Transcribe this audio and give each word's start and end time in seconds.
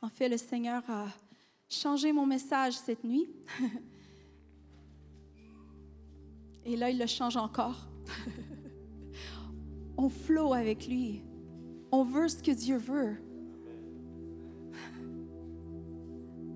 En 0.00 0.08
fait, 0.08 0.28
le 0.28 0.36
Seigneur 0.36 0.82
a 0.88 1.06
changé 1.68 2.12
mon 2.12 2.24
message 2.24 2.74
cette 2.74 3.02
nuit. 3.04 3.28
Et 6.64 6.76
là, 6.76 6.90
il 6.90 6.98
le 6.98 7.06
change 7.06 7.36
encore. 7.36 7.88
On 9.96 10.08
flow 10.08 10.52
avec 10.52 10.86
lui. 10.86 11.22
On 11.90 12.04
veut 12.04 12.28
ce 12.28 12.42
que 12.42 12.52
Dieu 12.52 12.76
veut. 12.76 13.16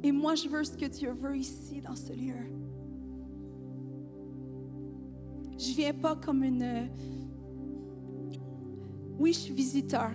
Et 0.05 0.13
moi, 0.13 0.35
je 0.35 0.49
veux 0.49 0.65
ce 0.65 0.77
que 0.77 0.87
Dieu 0.87 1.11
veut 1.13 1.37
ici, 1.37 1.81
dans 1.81 1.97
ce 1.97 2.13
lieu. 2.13 2.35
Je 5.59 5.73
viens 5.75 5.95
pas 5.95 6.17
comme 6.17 6.43
une... 6.45 6.89
Oui, 9.19 9.33
je 9.33 9.53
visiteur. 9.53 10.11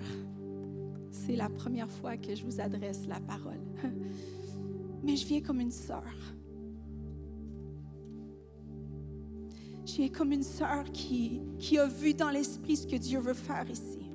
C'est 1.27 1.35
la 1.35 1.49
première 1.49 1.91
fois 1.91 2.15
que 2.15 2.33
je 2.33 2.45
vous 2.45 2.61
adresse 2.61 3.05
la 3.05 3.19
parole. 3.19 3.59
Mais 5.03 5.17
je 5.17 5.27
viens 5.27 5.41
comme 5.41 5.59
une 5.59 5.71
sœur. 5.71 6.05
Je 9.85 9.93
viens 9.93 10.07
comme 10.07 10.31
une 10.31 10.43
sœur 10.43 10.85
qui, 10.93 11.41
qui 11.59 11.77
a 11.79 11.85
vu 11.85 12.13
dans 12.13 12.29
l'esprit 12.29 12.77
ce 12.77 12.87
que 12.87 12.95
Dieu 12.95 13.19
veut 13.19 13.33
faire 13.33 13.69
ici. 13.69 14.09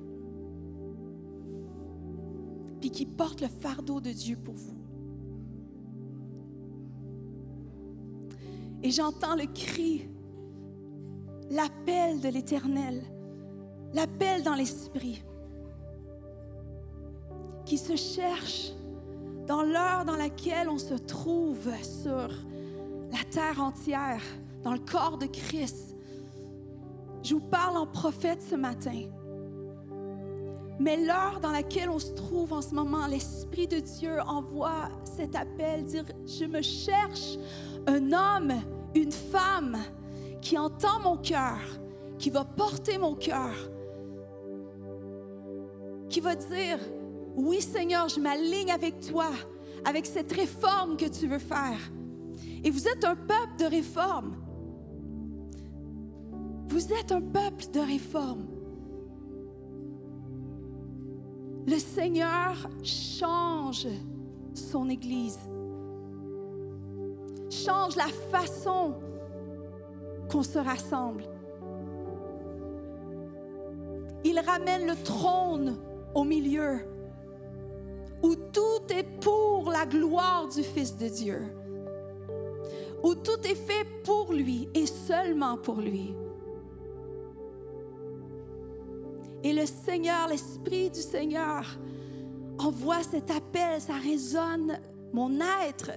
Puis 2.81 2.89
qui 2.89 3.05
porte 3.05 3.41
le 3.41 3.47
fardeau 3.47 4.01
de 4.01 4.09
Dieu 4.09 4.35
pour 4.35 4.55
vous. 4.55 4.81
Et 8.81 8.89
j'entends 8.89 9.35
le 9.35 9.45
cri, 9.45 10.09
l'appel 11.51 12.21
de 12.21 12.29
l'Éternel, 12.29 13.03
l'appel 13.93 14.41
dans 14.41 14.55
l'esprit, 14.55 15.23
qui 17.73 17.79
se 17.79 17.95
cherche 17.95 18.71
dans 19.47 19.63
l'heure 19.63 20.05
dans 20.05 20.15
laquelle 20.15 20.69
on 20.69 20.77
se 20.77 20.93
trouve 20.93 21.71
sur 21.81 22.29
la 23.11 23.23
terre 23.31 23.59
entière, 23.59 24.21
dans 24.61 24.73
le 24.73 24.79
corps 24.79 25.17
de 25.17 25.25
Christ. 25.25 25.95
Je 27.23 27.33
vous 27.33 27.41
parle 27.41 27.77
en 27.77 27.87
prophète 27.87 28.43
ce 28.47 28.53
matin. 28.53 29.05
Mais 30.79 31.03
l'heure 31.03 31.39
dans 31.41 31.49
laquelle 31.49 31.89
on 31.89 31.97
se 31.97 32.11
trouve 32.11 32.53
en 32.53 32.61
ce 32.61 32.75
moment, 32.75 33.07
l'Esprit 33.07 33.67
de 33.67 33.79
Dieu 33.79 34.21
envoie 34.21 34.89
cet 35.03 35.35
appel, 35.35 35.83
dire, 35.83 36.05
je 36.27 36.45
me 36.45 36.61
cherche 36.61 37.39
un 37.87 38.13
homme, 38.13 38.53
une 38.93 39.11
femme 39.11 39.79
qui 40.43 40.59
entend 40.59 40.99
mon 41.03 41.17
cœur, 41.17 41.57
qui 42.19 42.29
va 42.29 42.45
porter 42.45 42.99
mon 42.99 43.15
cœur, 43.15 43.55
qui 46.07 46.19
va 46.19 46.35
dire, 46.35 46.77
oui 47.35 47.61
Seigneur, 47.61 48.09
je 48.09 48.19
m'aligne 48.19 48.71
avec 48.71 48.99
toi, 48.99 49.29
avec 49.85 50.05
cette 50.05 50.31
réforme 50.31 50.97
que 50.97 51.05
tu 51.05 51.27
veux 51.27 51.39
faire. 51.39 51.79
Et 52.63 52.69
vous 52.69 52.87
êtes 52.87 53.03
un 53.03 53.15
peuple 53.15 53.57
de 53.59 53.65
réforme. 53.65 54.35
Vous 56.67 56.93
êtes 56.93 57.11
un 57.11 57.21
peuple 57.21 57.65
de 57.73 57.79
réforme. 57.79 58.47
Le 61.67 61.77
Seigneur 61.77 62.69
change 62.83 63.87
son 64.53 64.89
Église 64.89 65.39
change 67.53 67.95
la 67.95 68.07
façon 68.31 68.95
qu'on 70.31 70.43
se 70.43 70.57
rassemble. 70.57 71.23
Il 74.23 74.39
ramène 74.39 74.87
le 74.87 74.95
trône 75.03 75.77
au 76.15 76.23
milieu, 76.23 76.79
où 78.23 78.35
tout 78.35 78.81
est 78.89 79.03
pour 79.19 79.69
la 79.69 79.85
gloire 79.85 80.47
du 80.47 80.63
Fils 80.63 80.95
de 80.97 81.09
Dieu, 81.09 81.41
où 83.03 83.13
tout 83.13 83.39
est 83.43 83.55
fait 83.55 83.85
pour 84.03 84.31
lui 84.31 84.69
et 84.73 84.85
seulement 84.85 85.57
pour 85.57 85.81
lui. 85.81 86.15
Et 89.43 89.51
le 89.51 89.65
Seigneur, 89.65 90.29
l'Esprit 90.29 90.89
du 90.89 91.01
Seigneur, 91.01 91.65
envoie 92.57 93.03
cet 93.03 93.29
appel, 93.29 93.81
ça 93.81 93.95
résonne, 93.95 94.79
mon 95.11 95.39
être 95.67 95.91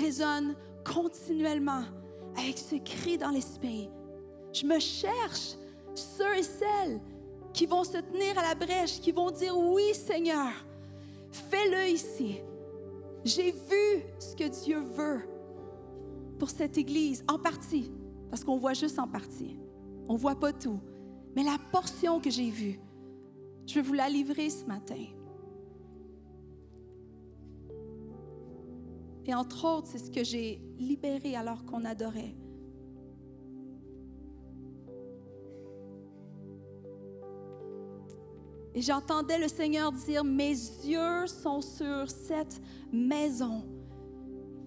résonne 0.00 0.54
continuellement 0.84 1.84
avec 2.36 2.56
ce 2.56 2.76
cri 2.76 3.18
dans 3.18 3.30
l'esprit. 3.30 3.90
Je 4.52 4.64
me 4.64 4.78
cherche 4.78 5.56
ceux 5.94 6.38
et 6.38 6.42
celles 6.42 7.00
qui 7.52 7.66
vont 7.66 7.84
se 7.84 7.98
tenir 7.98 8.38
à 8.38 8.42
la 8.42 8.54
brèche, 8.54 9.00
qui 9.00 9.12
vont 9.12 9.30
dire 9.30 9.56
oui 9.58 9.92
Seigneur, 9.92 10.52
fais-le 11.30 11.90
ici. 11.90 12.40
J'ai 13.24 13.52
vu 13.52 14.02
ce 14.18 14.34
que 14.34 14.48
Dieu 14.64 14.80
veut 14.80 15.20
pour 16.38 16.50
cette 16.50 16.78
Église, 16.78 17.24
en 17.28 17.38
partie, 17.38 17.90
parce 18.30 18.44
qu'on 18.44 18.58
voit 18.58 18.74
juste 18.74 18.98
en 18.98 19.08
partie. 19.08 19.58
On 20.08 20.14
ne 20.14 20.18
voit 20.18 20.38
pas 20.38 20.52
tout. 20.52 20.80
Mais 21.34 21.42
la 21.42 21.56
portion 21.72 22.20
que 22.20 22.30
j'ai 22.30 22.50
vue, 22.50 22.80
je 23.66 23.74
vais 23.74 23.82
vous 23.82 23.92
la 23.92 24.08
livrer 24.08 24.48
ce 24.50 24.64
matin. 24.64 25.04
Et 29.26 29.34
entre 29.34 29.66
autres, 29.66 29.88
c'est 29.88 29.98
ce 29.98 30.10
que 30.10 30.24
j'ai 30.24 30.62
libéré 30.78 31.36
alors 31.36 31.64
qu'on 31.66 31.84
adorait. 31.84 32.34
Et 38.78 38.80
j'entendais 38.80 39.40
le 39.40 39.48
Seigneur 39.48 39.90
dire, 39.90 40.22
mes 40.22 40.52
yeux 40.52 41.26
sont 41.26 41.60
sur 41.60 42.08
cette 42.08 42.62
maison. 42.92 43.64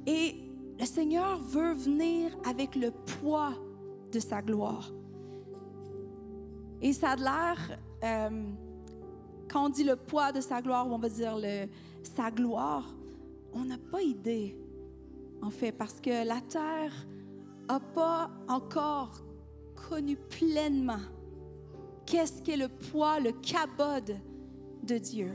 Et 0.06 0.36
le 0.78 0.86
Seigneur 0.86 1.40
veut 1.40 1.74
venir 1.74 2.38
avec 2.46 2.76
le 2.76 2.92
poids 2.92 3.54
de 4.12 4.20
sa 4.20 4.42
gloire. 4.42 4.92
Et 6.82 6.92
ça 6.92 7.12
a 7.12 7.16
l'air, 7.16 7.80
euh, 8.04 8.50
quand 9.50 9.68
on 9.68 9.70
dit 9.70 9.86
le 9.86 9.96
poids 9.96 10.34
de 10.34 10.42
sa 10.42 10.62
gloire, 10.62 10.86
on 10.92 10.98
va 10.98 11.08
dire 11.08 11.38
sa 12.04 12.30
gloire, 12.30 12.94
on 13.54 13.64
n'a 13.64 13.78
pas 13.78 14.02
idée, 14.02 14.58
en 15.42 15.52
fait, 15.52 15.72
parce 15.72 16.02
que 16.02 16.28
la 16.28 16.42
terre 16.42 17.08
n'a 17.70 17.80
pas 17.80 18.30
encore 18.50 19.24
connu 19.90 20.18
pleinement 20.18 21.00
qu'est-ce 22.12 22.42
qu'est 22.42 22.58
le 22.58 22.68
poids, 22.68 23.22
le 23.22 23.32
cabode 23.32 24.18
de 24.84 24.98
Dieu. 24.98 25.32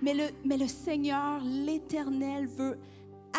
Mais 0.00 0.14
le, 0.14 0.24
mais 0.44 0.56
le 0.56 0.68
Seigneur, 0.68 1.42
l'Éternel, 1.44 2.46
veut 2.46 2.78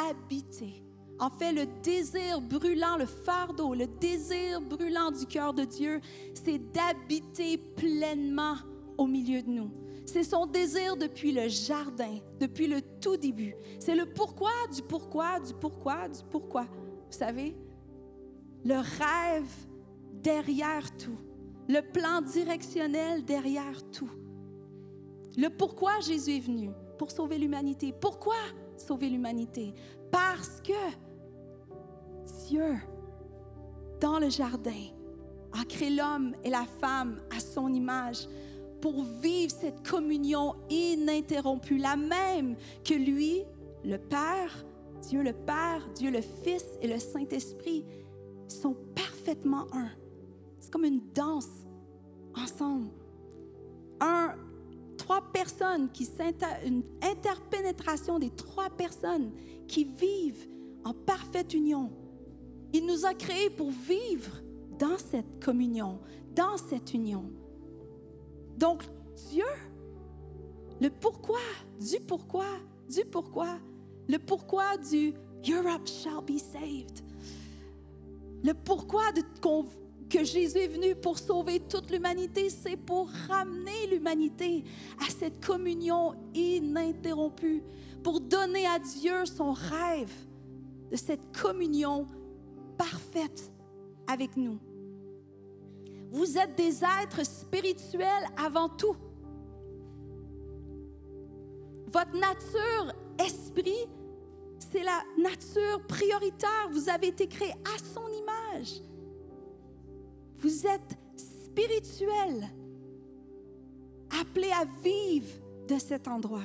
habiter. 0.09 0.83
En 1.17 1.29
fait, 1.29 1.53
le 1.53 1.65
désir 1.81 2.41
brûlant, 2.41 2.97
le 2.97 3.05
fardeau, 3.05 3.73
le 3.73 3.87
désir 3.87 4.59
brûlant 4.59 5.11
du 5.11 5.25
cœur 5.25 5.53
de 5.53 5.63
Dieu, 5.63 6.01
c'est 6.33 6.59
d'habiter 6.73 7.57
pleinement 7.57 8.55
au 8.97 9.07
milieu 9.07 9.41
de 9.41 9.49
nous. 9.49 9.71
C'est 10.05 10.23
son 10.23 10.45
désir 10.45 10.97
depuis 10.97 11.31
le 11.31 11.47
jardin, 11.47 12.19
depuis 12.39 12.67
le 12.67 12.81
tout 12.99 13.15
début. 13.15 13.55
C'est 13.79 13.95
le 13.95 14.05
pourquoi 14.05 14.51
du 14.75 14.81
pourquoi, 14.81 15.39
du 15.39 15.53
pourquoi, 15.53 16.09
du 16.09 16.19
pourquoi. 16.29 16.63
Vous 16.63 17.17
savez, 17.17 17.55
le 18.65 18.75
rêve 18.75 19.51
derrière 20.11 20.85
tout, 20.97 21.17
le 21.67 21.81
plan 21.81 22.21
directionnel 22.21 23.23
derrière 23.23 23.81
tout. 23.91 24.09
Le 25.37 25.49
pourquoi 25.49 25.99
Jésus 26.01 26.37
est 26.37 26.39
venu 26.39 26.71
pour 26.97 27.11
sauver 27.11 27.37
l'humanité. 27.37 27.93
Pourquoi 27.99 28.35
sauver 28.77 29.09
l'humanité? 29.09 29.73
Parce 30.11 30.61
que 30.61 30.73
Dieu, 32.47 32.75
dans 33.99 34.19
le 34.19 34.29
jardin, 34.29 34.91
a 35.59 35.65
créé 35.65 35.89
l'homme 35.89 36.35
et 36.43 36.49
la 36.49 36.65
femme 36.81 37.21
à 37.35 37.39
son 37.39 37.73
image 37.73 38.27
pour 38.81 39.03
vivre 39.03 39.51
cette 39.51 39.87
communion 39.87 40.55
ininterrompue, 40.69 41.77
la 41.77 41.95
même 41.95 42.55
que 42.83 42.93
lui, 42.93 43.43
le 43.85 43.97
Père, 43.97 44.65
Dieu 45.01 45.21
le 45.21 45.33
Père, 45.33 45.87
Dieu 45.95 46.11
le 46.11 46.21
Fils 46.21 46.65
et 46.81 46.87
le 46.87 46.99
Saint-Esprit 46.99 47.85
sont 48.47 48.75
parfaitement 48.95 49.65
un. 49.73 49.89
C'est 50.63 50.71
comme 50.71 50.85
une 50.85 51.01
danse 51.13 51.49
ensemble. 52.37 52.87
Un, 53.99 54.33
trois 54.97 55.21
personnes 55.33 55.91
qui 55.91 56.07
une 56.65 56.83
interpénétration 57.01 58.17
des 58.17 58.29
trois 58.29 58.69
personnes 58.69 59.31
qui 59.67 59.83
vivent 59.83 60.47
en 60.85 60.93
parfaite 60.93 61.53
union. 61.53 61.91
Il 62.71 62.85
nous 62.85 63.05
a 63.05 63.13
créés 63.13 63.49
pour 63.49 63.71
vivre 63.71 64.37
dans 64.79 64.97
cette 64.97 65.43
communion, 65.43 65.99
dans 66.33 66.55
cette 66.55 66.93
union. 66.93 67.29
Donc, 68.57 68.83
Dieu, 69.29 69.43
le 70.79 70.89
pourquoi, 70.89 71.41
du 71.77 71.99
pourquoi, 71.99 72.47
du 72.89 73.03
pourquoi, 73.03 73.59
le 74.07 74.17
pourquoi 74.17 74.77
du 74.77 75.13
Europe 75.45 75.87
shall 75.87 76.21
be 76.25 76.37
saved, 76.37 77.01
le 78.45 78.53
pourquoi 78.53 79.11
de, 79.11 79.21
que 80.09 80.23
Jésus 80.23 80.59
est 80.59 80.67
venu 80.67 80.95
pour 80.95 81.17
sauver 81.17 81.59
toute 81.59 81.91
l'humanité, 81.91 82.49
c'est 82.49 82.77
pour 82.77 83.09
ramener 83.27 83.87
l'humanité 83.89 84.63
à 84.99 85.09
cette 85.09 85.43
communion 85.45 86.13
ininterrompue, 86.33 87.63
pour 88.03 88.19
donner 88.19 88.65
à 88.65 88.79
Dieu 88.79 89.25
son 89.25 89.51
rêve 89.53 90.13
de 90.91 90.95
cette 90.95 91.35
communion 91.35 92.05
parfaite 92.77 93.51
avec 94.07 94.37
nous. 94.37 94.59
Vous 96.11 96.37
êtes 96.37 96.55
des 96.55 96.83
êtres 96.83 97.25
spirituels 97.25 98.27
avant 98.37 98.69
tout. 98.69 98.95
Votre 101.87 102.17
nature, 102.17 102.93
esprit, 103.19 103.87
c'est 104.59 104.83
la 104.83 105.01
nature 105.17 105.85
prioritaire. 105.87 106.69
Vous 106.71 106.89
avez 106.89 107.07
été 107.07 107.27
créé 107.27 107.51
à 107.51 107.77
son 107.93 108.07
image. 108.07 108.81
Vous 110.43 110.67
êtes 110.67 110.97
spirituel, 111.15 112.49
appelé 114.19 114.49
à 114.51 114.65
vivre 114.83 115.31
de 115.69 115.77
cet 115.77 116.05
endroit. 116.09 116.43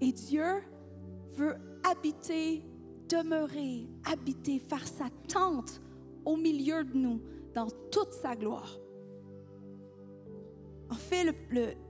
Et 0.00 0.12
Dieu 0.12 0.62
veut 1.36 1.54
habiter, 1.84 2.62
demeurer, 3.10 3.86
habiter, 4.10 4.58
faire 4.58 4.88
sa 4.88 5.10
tente 5.30 5.82
au 6.24 6.36
milieu 6.36 6.82
de 6.82 6.96
nous 6.96 7.20
dans 7.54 7.68
toute 7.90 8.14
sa 8.14 8.34
gloire. 8.34 8.78
En 10.88 10.94
fait, 10.94 11.26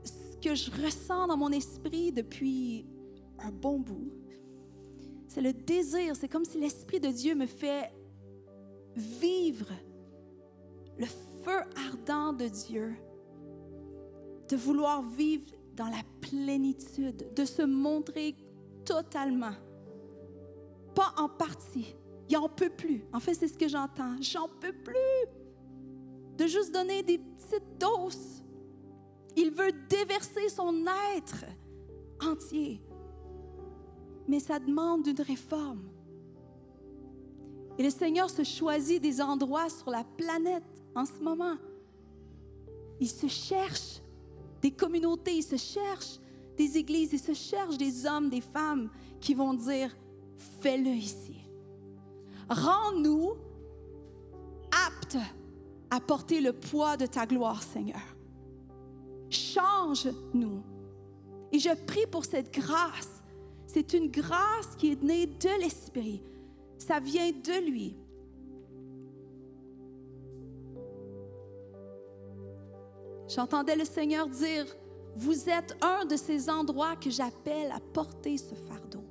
ce 0.02 0.36
que 0.42 0.56
je 0.56 0.68
ressens 0.84 1.28
dans 1.28 1.36
mon 1.36 1.52
esprit 1.52 2.10
depuis 2.10 2.84
un 3.38 3.52
bon 3.52 3.78
bout, 3.78 4.10
c'est 5.28 5.42
le 5.42 5.52
désir, 5.52 6.16
c'est 6.16 6.28
comme 6.28 6.44
si 6.44 6.58
l'Esprit 6.58 6.98
de 6.98 7.08
Dieu 7.08 7.36
me 7.36 7.46
fait 7.46 7.92
vivre 8.96 9.68
le 10.98 11.06
feu 11.06 11.60
ardent 11.88 12.32
de 12.32 12.46
Dieu, 12.46 12.94
de 14.48 14.56
vouloir 14.56 15.02
vivre 15.02 15.50
dans 15.74 15.86
la 15.86 16.02
plénitude, 16.20 17.32
de 17.34 17.44
se 17.44 17.62
montrer 17.62 18.34
totalement, 18.84 19.54
pas 20.94 21.14
en 21.16 21.28
partie. 21.28 21.94
Il 22.28 22.34
n'en 22.34 22.48
peut 22.48 22.70
plus. 22.70 23.04
En 23.12 23.20
fait, 23.20 23.34
c'est 23.34 23.48
ce 23.48 23.56
que 23.56 23.68
j'entends. 23.68 24.16
J'en 24.20 24.48
peux 24.48 24.72
plus 24.72 25.28
de 26.36 26.46
juste 26.46 26.72
donner 26.72 27.02
des 27.02 27.18
petites 27.18 27.78
doses. 27.78 28.42
Il 29.36 29.50
veut 29.50 29.72
déverser 29.88 30.48
son 30.48 30.84
être 31.16 31.44
entier. 32.22 32.82
Mais 34.26 34.40
ça 34.40 34.58
demande 34.58 35.06
une 35.06 35.20
réforme. 35.20 35.88
Et 37.78 37.82
le 37.82 37.90
Seigneur 37.90 38.28
se 38.28 38.42
choisit 38.42 39.00
des 39.00 39.20
endroits 39.20 39.70
sur 39.70 39.90
la 39.90 40.04
planète 40.04 40.64
en 40.98 41.06
ce 41.06 41.22
moment. 41.22 41.56
Il 43.00 43.08
se 43.08 43.28
cherche 43.28 44.00
des 44.60 44.72
communautés, 44.72 45.36
il 45.36 45.42
se 45.42 45.56
cherche 45.56 46.18
des 46.56 46.76
églises, 46.76 47.10
il 47.12 47.20
se 47.20 47.34
cherche 47.34 47.78
des 47.78 48.04
hommes, 48.04 48.28
des 48.28 48.40
femmes 48.40 48.90
qui 49.20 49.34
vont 49.34 49.54
dire, 49.54 49.96
fais-le 50.60 50.90
ici. 50.90 51.36
Rends-nous 52.50 53.34
aptes 54.86 55.18
à 55.90 56.00
porter 56.00 56.40
le 56.40 56.52
poids 56.52 56.96
de 56.96 57.06
ta 57.06 57.26
gloire, 57.26 57.62
Seigneur. 57.62 58.02
Change-nous. 59.30 60.62
Et 61.52 61.58
je 61.58 61.74
prie 61.86 62.06
pour 62.10 62.24
cette 62.24 62.52
grâce. 62.52 63.22
C'est 63.66 63.92
une 63.92 64.10
grâce 64.10 64.74
qui 64.76 64.90
est 64.92 65.02
née 65.02 65.26
de 65.26 65.60
l'Esprit. 65.60 66.22
Ça 66.78 66.98
vient 66.98 67.30
de 67.30 67.70
lui. 67.70 67.96
J'entendais 73.28 73.76
le 73.76 73.84
Seigneur 73.84 74.26
dire, 74.28 74.64
vous 75.14 75.48
êtes 75.48 75.76
un 75.82 76.06
de 76.06 76.16
ces 76.16 76.48
endroits 76.48 76.96
que 76.96 77.10
j'appelle 77.10 77.70
à 77.72 77.80
porter 77.92 78.38
ce 78.38 78.54
fardeau. 78.54 79.04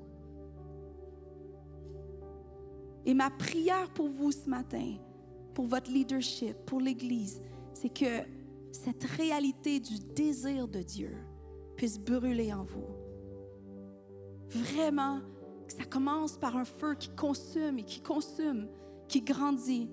Et 3.05 3.13
ma 3.13 3.29
prière 3.29 3.89
pour 3.93 4.09
vous 4.09 4.31
ce 4.31 4.49
matin, 4.49 4.95
pour 5.53 5.67
votre 5.67 5.91
leadership, 5.91 6.57
pour 6.65 6.81
l'Église, 6.81 7.41
c'est 7.73 7.93
que 7.93 8.25
cette 8.71 9.03
réalité 9.03 9.79
du 9.79 9.99
désir 9.99 10.67
de 10.67 10.81
Dieu 10.81 11.15
puisse 11.75 11.99
brûler 11.99 12.51
en 12.51 12.63
vous. 12.63 12.87
Vraiment, 14.49 15.19
que 15.67 15.73
ça 15.73 15.85
commence 15.85 16.37
par 16.37 16.57
un 16.57 16.65
feu 16.65 16.95
qui 16.95 17.09
consume 17.09 17.79
et 17.79 17.83
qui 17.83 18.01
consume, 18.01 18.67
qui 19.07 19.21
grandit. 19.21 19.89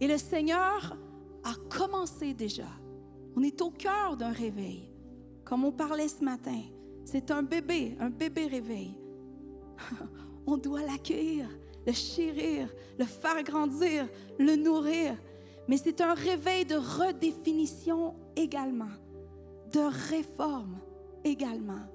Et 0.00 0.06
le 0.06 0.18
Seigneur 0.18 0.96
a 1.44 1.54
commencé 1.68 2.34
déjà. 2.34 2.68
On 3.36 3.42
est 3.42 3.60
au 3.60 3.70
cœur 3.70 4.16
d'un 4.16 4.32
réveil. 4.32 4.90
Comme 5.44 5.64
on 5.64 5.72
parlait 5.72 6.08
ce 6.08 6.22
matin, 6.24 6.60
c'est 7.04 7.30
un 7.30 7.42
bébé, 7.42 7.96
un 8.00 8.10
bébé 8.10 8.46
réveil. 8.46 8.96
on 10.46 10.56
doit 10.56 10.82
l'accueillir, 10.82 11.48
le 11.86 11.92
chérir, 11.92 12.68
le 12.98 13.04
faire 13.04 13.42
grandir, 13.42 14.08
le 14.38 14.56
nourrir. 14.56 15.16
Mais 15.68 15.76
c'est 15.76 16.00
un 16.00 16.14
réveil 16.14 16.64
de 16.64 16.76
redéfinition 16.76 18.14
également, 18.36 18.92
de 19.72 19.80
réforme 20.10 20.78
également, 21.24 21.86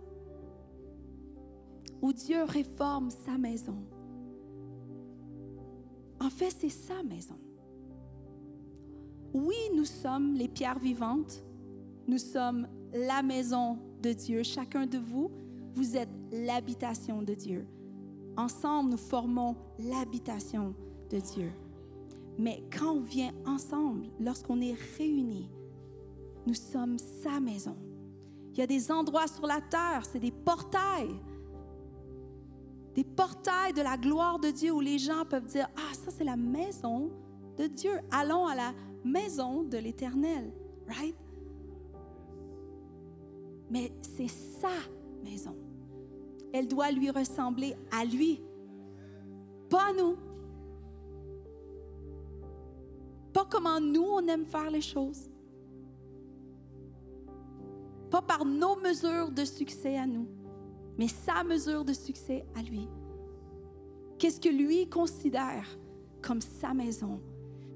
où 2.01 2.13
Dieu 2.13 2.43
réforme 2.43 3.09
sa 3.09 3.37
maison. 3.37 3.83
En 6.19 6.29
fait, 6.29 6.55
c'est 6.57 6.69
sa 6.69 7.03
maison. 7.03 7.37
Oui, 9.37 9.55
nous 9.75 9.85
sommes 9.85 10.33
les 10.33 10.47
pierres 10.47 10.79
vivantes. 10.79 11.43
Nous 12.07 12.17
sommes 12.17 12.67
la 12.91 13.21
maison 13.21 13.77
de 14.01 14.11
Dieu. 14.11 14.41
Chacun 14.41 14.87
de 14.87 14.97
vous, 14.97 15.29
vous 15.73 15.95
êtes 15.95 16.09
l'habitation 16.31 17.21
de 17.21 17.35
Dieu. 17.35 17.67
Ensemble, 18.35 18.89
nous 18.91 18.97
formons 18.97 19.55
l'habitation 19.77 20.73
de 21.11 21.19
Dieu. 21.19 21.51
Mais 22.39 22.63
quand 22.75 22.93
on 22.93 23.01
vient 23.01 23.31
ensemble, 23.45 24.07
lorsqu'on 24.19 24.59
est 24.59 24.75
réunis, 24.97 25.49
nous 26.47 26.55
sommes 26.55 26.97
sa 26.97 27.39
maison. 27.39 27.75
Il 28.53 28.59
y 28.59 28.61
a 28.63 28.67
des 28.67 28.91
endroits 28.91 29.27
sur 29.27 29.45
la 29.45 29.61
terre, 29.61 30.03
c'est 30.11 30.19
des 30.19 30.31
portails. 30.31 31.15
Des 32.95 33.03
portails 33.03 33.73
de 33.73 33.83
la 33.83 33.97
gloire 33.97 34.39
de 34.39 34.49
Dieu 34.49 34.71
où 34.71 34.79
les 34.79 34.97
gens 34.97 35.25
peuvent 35.29 35.45
dire, 35.45 35.69
ah, 35.75 35.93
ça 35.93 36.09
c'est 36.09 36.23
la 36.23 36.37
maison 36.37 37.11
de 37.55 37.67
Dieu. 37.67 37.91
Allons 38.09 38.47
à 38.47 38.55
la 38.55 38.73
maison 39.11 39.63
de 39.63 39.77
l'Éternel, 39.77 40.51
right? 40.87 41.15
Mais 43.69 43.91
c'est 44.01 44.27
sa 44.27 44.69
maison. 45.23 45.55
Elle 46.53 46.67
doit 46.67 46.91
lui 46.91 47.09
ressembler 47.09 47.75
à 47.91 48.05
lui, 48.05 48.41
pas 49.69 49.89
à 49.89 49.93
nous. 49.93 50.15
Pas 53.33 53.45
comment 53.49 53.79
nous, 53.79 54.03
on 54.03 54.25
aime 54.27 54.45
faire 54.45 54.71
les 54.71 54.81
choses. 54.81 55.29
Pas 58.09 58.21
par 58.21 58.45
nos 58.45 58.77
mesures 58.77 59.31
de 59.31 59.43
succès 59.43 59.97
à 59.97 60.07
nous, 60.07 60.27
mais 60.97 61.07
sa 61.07 61.43
mesure 61.43 61.83
de 61.83 61.93
succès 61.93 62.45
à 62.55 62.61
lui. 62.61 62.87
Qu'est-ce 64.17 64.39
que 64.39 64.49
lui 64.49 64.87
considère 64.89 65.67
comme 66.21 66.41
sa 66.41 66.73
maison? 66.73 67.19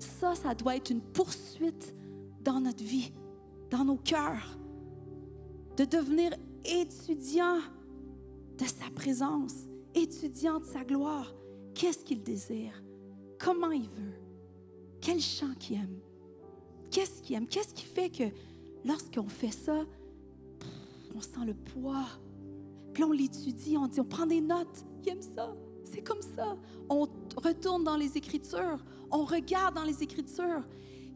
Ça, 0.03 0.36
ça 0.36 0.53
doit 0.53 0.75
être 0.75 0.89
une 0.89 1.01
poursuite 1.01 1.96
dans 2.43 2.60
notre 2.60 2.84
vie, 2.84 3.12
dans 3.70 3.86
nos 3.86 3.98
cœurs, 3.98 4.58
de 5.77 5.86
devenir 5.86 6.34
étudiant 6.65 7.60
de 8.58 8.65
sa 8.65 8.89
présence, 8.93 9.67
étudiant 9.96 10.60
de 10.60 10.65
sa 10.65 10.84
gloire. 10.84 11.34
Qu'est-ce 11.74 12.03
qu'il 12.03 12.22
désire? 12.22 12.84
Comment 13.39 13.72
il 13.72 13.88
veut? 13.88 14.20
Quel 15.00 15.20
chant 15.20 15.53
qu'il 15.60 15.77
aime? 15.77 16.00
Qu'est-ce 16.91 17.22
qu'il 17.22 17.36
aime? 17.36 17.48
Qu'est-ce 17.48 17.74
qui 17.74 17.86
fait 17.86 18.10
que 18.10 18.24
lorsqu'on 18.86 19.27
fait 19.27 19.51
ça, 19.51 19.86
on 21.15 21.22
sent 21.22 21.46
le 21.46 21.53
poids? 21.53 22.05
Puis 22.93 23.03
on 23.03 23.12
l'étudie, 23.12 23.77
on 23.77 23.88
dit, 23.88 24.00
on 24.01 24.05
prend 24.05 24.27
des 24.27 24.41
notes. 24.41 24.86
Il 25.03 25.10
aime 25.10 25.22
ça. 25.22 25.55
C'est 25.84 26.01
comme 26.01 26.22
ça. 26.22 26.58
On 26.89 27.08
retourne 27.38 27.84
dans 27.84 27.96
les 27.96 28.18
Écritures, 28.18 28.84
on 29.12 29.24
regarde 29.24 29.76
dans 29.76 29.84
les 29.84 30.04
Écritures. 30.04 30.64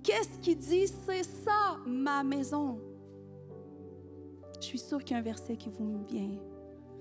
Qu'est-ce 0.04 0.38
qui 0.40 0.56
dit? 0.56 0.88
C'est 0.88 1.24
ça, 1.24 1.78
ma 1.86 2.24
maison. 2.24 2.80
Je 4.60 4.66
suis 4.66 4.80
sûre 4.80 5.04
qu'il 5.04 5.14
y 5.14 5.16
a 5.16 5.20
un 5.20 5.24
verset 5.24 5.58
qui 5.58 5.70
vous 5.70 6.04
vient 6.08 6.38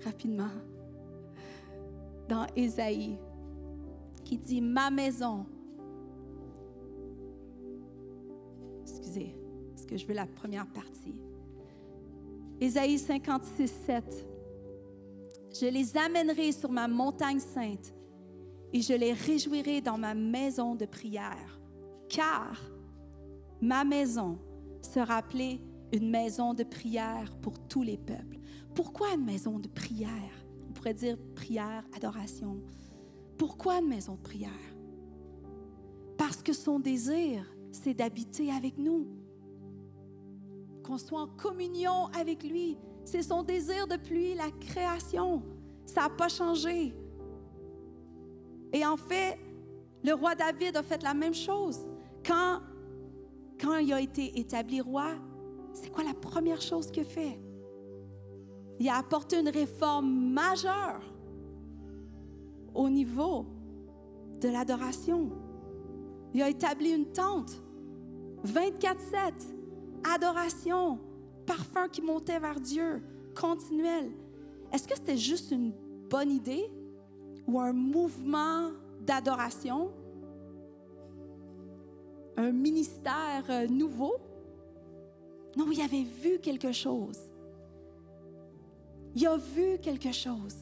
rapidement. 0.03 0.49
Dans 2.27 2.45
Ésaïe, 2.55 3.17
qui 4.23 4.37
dit, 4.37 4.61
ma 4.61 4.89
maison. 4.89 5.45
Excusez, 8.81 9.35
parce 9.71 9.85
que 9.85 9.97
je 9.97 10.05
veux 10.05 10.13
la 10.13 10.25
première 10.25 10.67
partie. 10.67 11.21
Ésaïe 12.59 12.97
56, 12.97 13.71
7. 13.85 14.27
Je 15.59 15.67
les 15.67 15.95
amènerai 15.95 16.51
sur 16.51 16.71
ma 16.71 16.87
montagne 16.87 17.39
sainte 17.39 17.94
et 18.75 18.81
je 18.81 18.91
les 18.91 19.13
réjouirai 19.13 19.79
dans 19.79 19.97
ma 19.97 20.13
maison 20.13 20.75
de 20.75 20.85
prière. 20.85 21.61
Car 22.09 22.61
ma 23.61 23.85
maison 23.85 24.37
sera 24.81 25.15
appelée 25.15 25.61
une 25.93 26.09
maison 26.09 26.53
de 26.53 26.65
prière 26.65 27.33
pour 27.41 27.57
tous 27.69 27.83
les 27.83 27.97
peuples. 27.97 28.37
Pourquoi 28.75 29.13
une 29.13 29.23
maison 29.23 29.59
de 29.59 29.69
prière? 29.69 30.11
On 30.67 30.73
pourrait 30.73 30.93
dire 30.93 31.17
prière, 31.35 31.85
adoration. 31.95 32.61
Pourquoi 33.37 33.79
une 33.79 33.87
maison 33.87 34.15
de 34.15 34.21
prière? 34.21 34.51
Parce 36.17 36.43
que 36.43 36.51
son 36.51 36.77
désir, 36.77 37.49
c'est 37.71 37.93
d'habiter 37.93 38.51
avec 38.51 38.77
nous. 38.77 39.07
Qu'on 40.83 40.97
soit 40.97 41.21
en 41.21 41.27
communion 41.27 42.07
avec 42.07 42.43
lui. 42.43 42.77
C'est 43.05 43.23
son 43.23 43.41
désir 43.41 43.87
depuis 43.87 44.35
la 44.35 44.51
création. 44.51 45.43
Ça 45.85 46.01
n'a 46.01 46.09
pas 46.09 46.27
changé. 46.27 46.93
Et 48.75 48.85
en 48.85 48.97
fait, 48.97 49.39
le 50.03 50.11
roi 50.11 50.35
David 50.35 50.75
a 50.75 50.83
fait 50.83 51.01
la 51.01 51.13
même 51.13 51.33
chose. 51.33 51.87
Quand, 52.27 52.59
il 53.79 53.93
a 53.93 54.01
été 54.01 54.37
établi 54.37 54.81
roi, 54.81 55.11
c'est 55.71 55.89
quoi 55.89 56.03
la 56.03 56.13
première 56.13 56.61
chose 56.61 56.91
qu'il 56.91 57.05
fait? 57.05 57.39
Il 58.77 58.89
a 58.89 58.97
apporté 58.97 59.39
une 59.39 59.47
réforme 59.47 60.33
majeure 60.33 60.99
au 62.73 62.89
niveau 62.89 63.45
de 64.41 64.49
l'adoration. 64.49 65.31
Il 66.33 66.41
a 66.41 66.49
établi 66.49 66.89
une 66.89 67.13
tente, 67.13 67.63
24-7, 68.45 68.97
adoration, 70.13 70.99
parfum 71.45 71.87
qui 71.87 72.01
montait 72.01 72.39
vers 72.39 72.59
Dieu, 72.59 73.01
continuel. 73.39 74.11
Est-ce 74.73 74.85
que 74.85 74.95
c'était 74.95 75.15
juste 75.15 75.51
une 75.51 75.71
bonne 76.09 76.29
idée? 76.29 76.69
Ou 77.47 77.59
un 77.59 77.73
mouvement 77.73 78.71
d'adoration, 79.01 79.91
un 82.37 82.51
ministère 82.51 83.43
euh, 83.49 83.67
nouveau? 83.67 84.15
Non, 85.55 85.67
il 85.71 85.81
avait 85.81 86.03
vu 86.03 86.39
quelque 86.39 86.71
chose. 86.71 87.19
Il 89.15 89.25
a 89.25 89.37
vu 89.37 89.79
quelque 89.81 90.11
chose. 90.11 90.55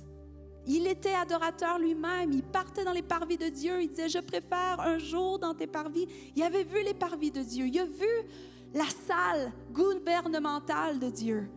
Il 0.65 0.87
était 0.87 1.13
adorateur 1.13 1.79
lui-même. 1.79 2.31
Il 2.31 2.43
partait 2.43 2.85
dans 2.85 2.91
les 2.91 3.01
parvis 3.01 3.37
de 3.37 3.49
Dieu. 3.49 3.81
Il 3.81 3.89
disait, 3.89 4.09
je 4.09 4.19
préfère 4.19 4.79
un 4.79 4.99
jour 4.99 5.39
dans 5.39 5.53
tes 5.53 5.67
parvis. 5.67 6.07
Il 6.35 6.43
avait 6.43 6.63
vu 6.63 6.83
les 6.83 6.93
parvis 6.93 7.31
de 7.31 7.41
Dieu. 7.41 7.65
Il 7.65 7.79
a 7.79 7.85
vu 7.85 8.27
la 8.73 8.85
salle 8.85 9.51
gouvernementale 9.71 10.99
de 10.99 11.09
Dieu. 11.09 11.49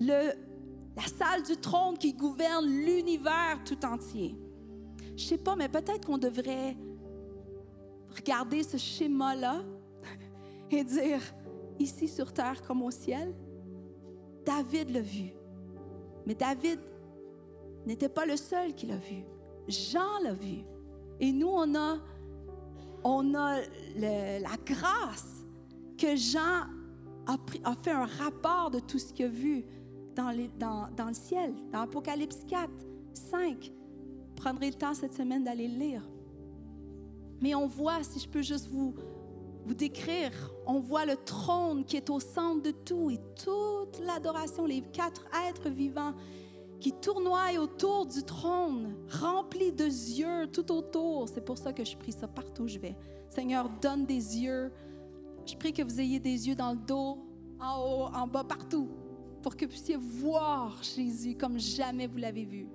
Le, 0.00 0.32
la 0.96 1.02
salle 1.02 1.42
du 1.42 1.56
trône 1.56 1.98
qui 1.98 2.14
gouverne 2.14 2.66
l'univers 2.66 3.62
tout 3.64 3.84
entier. 3.84 4.34
Je 5.14 5.24
sais 5.24 5.38
pas, 5.38 5.54
mais 5.54 5.68
peut-être 5.68 6.06
qu'on 6.06 6.18
devrait 6.18 6.76
regarder 8.14 8.62
ce 8.62 8.78
schéma-là 8.78 9.62
et 10.70 10.82
dire, 10.82 11.20
ici 11.78 12.08
sur 12.08 12.32
terre 12.32 12.62
comme 12.62 12.82
au 12.82 12.90
ciel, 12.90 13.34
David 14.44 14.90
l'a 14.90 15.02
vu. 15.02 15.32
Mais 16.26 16.34
David 16.34 16.80
n'était 17.84 18.08
pas 18.08 18.24
le 18.24 18.36
seul 18.36 18.74
qui 18.74 18.86
l'a 18.86 18.96
vu. 18.96 19.24
Jean 19.68 20.22
l'a 20.22 20.32
vu. 20.32 20.64
Et 21.20 21.32
nous, 21.32 21.48
on 21.48 21.74
a, 21.74 21.98
on 23.04 23.34
a 23.34 23.60
la 23.96 24.56
grâce 24.64 25.44
que 25.98 26.16
Jean 26.16 26.66
a, 27.26 27.36
a, 27.64 27.74
fait 27.74 27.90
un 27.90 28.06
rapport 28.06 28.70
de 28.70 28.80
tout 28.80 28.98
ce 28.98 29.12
qu'il 29.12 29.26
a 29.26 29.28
vu 29.28 29.64
dans, 30.16 30.30
le 31.08 31.14
ciel, 31.14 31.54
dans 31.72 31.80
Apocalypse 31.80 32.44
4, 32.48 32.70
5. 33.12 33.72
Prendrez 34.34 34.68
le 34.68 34.74
temps 34.74 34.94
cette 34.94 35.14
semaine 35.14 35.44
d'aller 35.44 35.68
le 35.68 35.78
lire. 35.78 36.02
Mais 37.40 37.54
on 37.54 37.66
voit, 37.66 38.02
si 38.02 38.18
je 38.18 38.28
peux 38.28 38.42
juste 38.42 38.68
vous, 38.68 38.94
vous 39.66 39.74
décrire, 39.74 40.32
on 40.66 40.80
voit 40.80 41.04
le 41.04 41.16
trône 41.16 41.84
qui 41.84 41.96
est 41.96 42.08
au 42.08 42.20
centre 42.20 42.62
de 42.62 42.70
tout 42.70 43.10
et 43.10 43.20
toute 43.42 44.00
l'adoration, 44.04 44.64
les 44.64 44.80
quatre 44.80 45.26
êtres 45.48 45.68
vivants 45.68 46.14
qui 46.80 46.92
tournoient 46.92 47.58
autour 47.58 48.06
du 48.06 48.22
trône, 48.22 48.94
remplis 49.10 49.72
de 49.72 49.84
yeux 49.84 50.46
tout 50.52 50.70
autour. 50.72 51.28
C'est 51.28 51.44
pour 51.44 51.58
ça 51.58 51.72
que 51.72 51.84
je 51.84 51.96
prie 51.96 52.12
ça 52.12 52.28
partout 52.28 52.64
où 52.64 52.68
je 52.68 52.78
vais. 52.78 52.96
Seigneur, 53.28 53.68
donne 53.80 54.06
des 54.06 54.38
yeux. 54.38 54.70
Je 55.46 55.56
prie 55.56 55.72
que 55.72 55.82
vous 55.82 56.00
ayez 56.00 56.20
des 56.20 56.48
yeux 56.48 56.54
dans 56.54 56.72
le 56.72 56.78
dos, 56.78 57.18
en 57.60 57.80
haut, 57.80 58.08
en 58.14 58.26
bas, 58.26 58.44
partout, 58.44 58.88
pour 59.46 59.56
que 59.56 59.64
vous 59.64 59.70
puissiez 59.70 59.96
voir 59.96 60.82
Jésus 60.82 61.36
comme 61.36 61.56
jamais 61.56 62.08
vous 62.08 62.18
l'avez 62.18 62.44
vu 62.44 62.66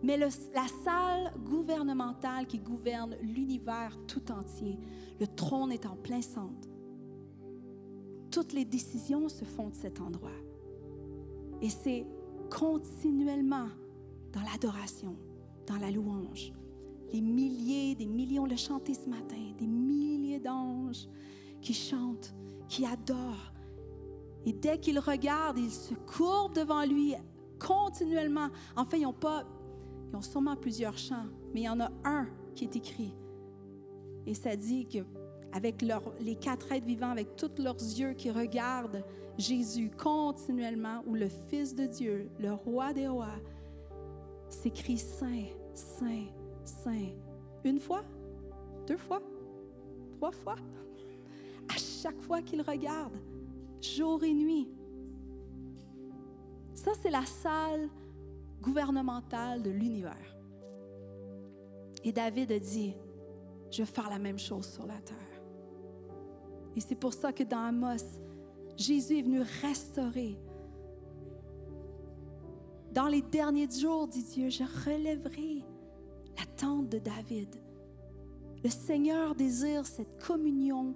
mais 0.00 0.16
la 0.18 0.30
salle 0.84 1.32
gouvernementale 1.44 2.46
qui 2.46 2.58
gouverne 2.58 3.16
l'univers 3.22 3.98
tout 4.06 4.30
entier, 4.30 4.78
le 5.18 5.26
trône 5.26 5.72
est 5.72 5.86
en 5.86 5.96
plein 5.96 6.20
centre. 6.20 6.68
Toutes 8.30 8.52
les 8.52 8.66
décisions 8.66 9.30
se 9.30 9.46
font 9.46 9.70
de 9.70 9.74
cet 9.74 10.02
endroit. 10.02 10.36
Et 11.62 11.70
c'est 11.70 12.06
continuellement 12.50 13.68
dans 14.30 14.42
l'adoration, 14.42 15.16
dans 15.66 15.78
la 15.78 15.90
louange. 15.90 16.52
Les 17.10 17.22
milliers, 17.22 17.94
des 17.94 18.06
millions, 18.06 18.44
le 18.44 18.56
chanté 18.56 18.92
ce 18.92 19.08
matin, 19.08 19.54
des 19.58 19.66
milliers 19.66 20.38
d'anges 20.38 21.08
qui 21.62 21.72
chantent, 21.72 22.34
qui 22.68 22.84
adorent. 22.84 23.53
Et 24.46 24.52
dès 24.52 24.78
qu'ils 24.78 24.98
regardent, 24.98 25.58
ils 25.58 25.70
se 25.70 25.94
courbent 25.94 26.54
devant 26.54 26.84
lui 26.84 27.14
continuellement. 27.58 28.48
En 28.76 28.84
fait, 28.84 28.98
ils 28.98 29.04
n'ont 29.04 29.12
pas 29.12 29.44
ils 30.14 30.16
ont 30.16 30.22
sûrement 30.22 30.54
plusieurs 30.54 30.96
chants, 30.96 31.26
mais 31.52 31.62
il 31.62 31.64
y 31.64 31.68
en 31.68 31.80
a 31.80 31.90
un 32.04 32.28
qui 32.54 32.64
est 32.64 32.76
écrit. 32.76 33.16
Et 34.26 34.34
ça 34.34 34.54
dit 34.54 34.86
que 34.86 34.98
avec 35.52 35.82
les 36.20 36.36
quatre 36.36 36.70
êtres 36.72 36.86
vivants, 36.86 37.10
avec 37.10 37.34
tous 37.36 37.60
leurs 37.60 37.80
yeux 37.80 38.12
qui 38.12 38.30
regardent 38.30 39.04
Jésus 39.38 39.90
continuellement, 39.90 41.02
ou 41.06 41.14
le 41.14 41.28
Fils 41.48 41.74
de 41.74 41.86
Dieu, 41.86 42.30
le 42.38 42.52
Roi 42.52 42.92
des 42.92 43.08
rois, 43.08 43.40
s'écrit 44.48 44.98
Saint, 44.98 45.46
Saint, 45.74 46.26
Saint. 46.64 47.10
Une 47.64 47.80
fois, 47.80 48.04
deux 48.86 48.96
fois, 48.96 49.20
trois 50.16 50.32
fois? 50.32 50.56
À 51.68 51.78
chaque 51.78 52.20
fois 52.20 52.42
qu'ils 52.42 52.62
regardent, 52.62 53.18
jour 53.84 54.22
et 54.24 54.32
nuit. 54.32 54.68
Ça, 56.74 56.92
c'est 57.00 57.10
la 57.10 57.24
salle 57.24 57.88
gouvernemental 58.60 59.62
de 59.62 59.70
l'univers. 59.70 60.36
Et 62.02 62.12
David 62.12 62.52
a 62.52 62.58
dit, 62.58 62.94
je 63.70 63.82
vais 63.82 63.86
faire 63.86 64.10
la 64.10 64.18
même 64.18 64.38
chose 64.38 64.66
sur 64.66 64.86
la 64.86 64.98
terre. 64.98 65.16
Et 66.76 66.80
c'est 66.80 66.94
pour 66.94 67.12
ça 67.12 67.32
que 67.32 67.44
dans 67.44 67.58
Amos, 67.58 68.20
Jésus 68.76 69.18
est 69.18 69.22
venu 69.22 69.40
restaurer. 69.62 70.36
Dans 72.92 73.06
les 73.06 73.22
derniers 73.22 73.70
jours, 73.70 74.08
dit 74.08 74.22
Dieu, 74.22 74.50
je 74.50 74.64
relèverai 74.84 75.64
la 76.36 76.46
tente 76.56 76.88
de 76.88 76.98
David. 76.98 77.54
Le 78.62 78.70
Seigneur 78.70 79.34
désire 79.34 79.86
cette 79.86 80.22
communion 80.24 80.94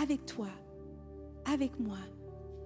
avec 0.00 0.26
toi, 0.26 0.48
avec 1.44 1.78
moi. 1.78 1.98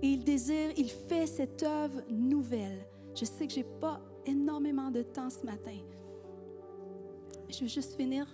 Et 0.03 0.09
il 0.09 0.25
désire, 0.25 0.71
il 0.77 0.89
fait 0.89 1.27
cette 1.27 1.63
œuvre 1.63 2.03
nouvelle. 2.11 2.87
Je 3.15 3.25
sais 3.25 3.47
que 3.47 3.53
je 3.53 3.59
n'ai 3.59 3.67
pas 3.81 4.01
énormément 4.27 4.91
de 4.91 5.03
temps 5.03 5.31
ce 5.31 5.45
matin. 5.45 5.77
Je 7.49 7.61
veux 7.61 7.69
juste 7.69 7.97
finir 7.97 8.27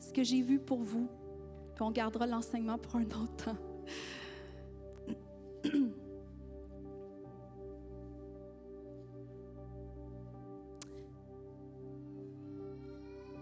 ce 0.00 0.12
que 0.12 0.22
j'ai 0.22 0.40
vu 0.40 0.58
pour 0.58 0.78
vous, 0.78 1.08
puis 1.74 1.82
on 1.82 1.90
gardera 1.90 2.26
l'enseignement 2.26 2.78
pour 2.78 2.96
un 2.96 3.04
autre 3.04 3.36
temps. 3.36 3.56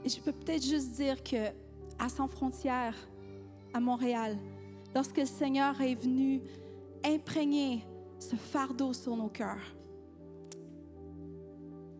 Et 0.04 0.08
je 0.08 0.20
peux 0.20 0.32
peut-être 0.32 0.64
juste 0.64 0.92
dire 0.92 1.22
que 1.22 1.48
à 1.98 2.08
Sans 2.08 2.28
Frontières, 2.28 2.94
à 3.74 3.80
Montréal, 3.80 4.36
lorsque 4.94 5.18
le 5.18 5.26
Seigneur 5.26 5.80
est 5.80 5.94
venu 5.94 6.42
imprégner 7.04 7.84
ce 8.18 8.36
fardeau 8.36 8.92
sur 8.92 9.16
nos 9.16 9.28
cœurs, 9.28 9.76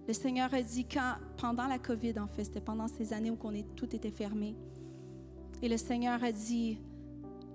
le 0.07 0.15
Seigneur 0.15 0.53
a 0.55 0.63
dit 0.63 0.85
quand, 0.85 1.15
pendant 1.37 1.67
la 1.67 1.79
COVID, 1.79 2.19
en 2.21 2.29
fait, 2.29 2.45
c'était 2.45 2.61
pendant 2.61 2.87
ces 2.87 3.13
années 3.13 3.31
où 3.31 3.51
est, 3.51 3.65
tout 3.75 3.95
était 3.95 4.11
fermé. 4.11 4.55
Et 5.63 5.69
le 5.69 5.77
Seigneur 5.77 6.23
a 6.23 6.31
dit, 6.31 6.79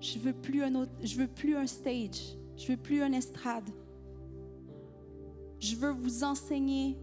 je 0.01 0.19
veux 0.19 0.33
plus 0.33 0.63
un 0.63 0.75
autre, 0.75 0.91
je 1.01 1.15
veux 1.15 1.27
plus 1.27 1.55
un 1.55 1.67
stage, 1.67 2.35
je 2.57 2.73
veux 2.73 2.77
plus 2.77 3.01
un 3.01 3.13
estrade. 3.13 3.69
Je 5.59 5.75
veux 5.75 5.91
vous 5.91 6.23
enseigner 6.23 6.97